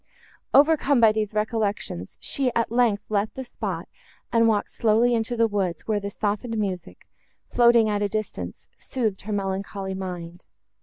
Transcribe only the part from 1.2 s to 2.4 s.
recollections,